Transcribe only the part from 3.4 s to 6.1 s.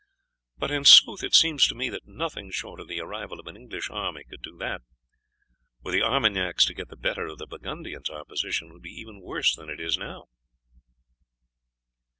an English army could do that. Were the